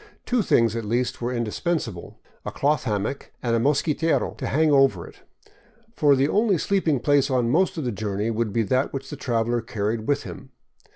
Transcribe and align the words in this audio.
Two 0.25 0.41
things 0.41 0.75
at 0.75 0.83
least 0.83 1.21
were 1.21 1.31
indispensable,— 1.31 2.17
a 2.43 2.51
cloth 2.51 2.85
hammock 2.85 3.31
and 3.43 3.55
a 3.55 3.59
mosquitero 3.59 4.31
to 4.39 4.47
hang 4.47 4.71
over 4.71 5.05
it; 5.07 5.17
for 5.93 6.15
the 6.15 6.27
only 6.27 6.57
sleeping 6.57 6.99
place 6.99 7.29
on 7.29 7.51
most 7.51 7.77
of 7.77 7.83
the 7.83 7.91
journey 7.91 8.31
would 8.31 8.51
be 8.51 8.63
that 8.63 8.93
which 8.93 9.11
the 9.11 9.15
traveler 9.15 9.61
carried 9.61 10.07
with 10.07 10.23
him. 10.23 10.49